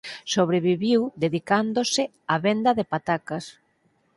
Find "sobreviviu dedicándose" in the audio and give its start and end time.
0.33-2.03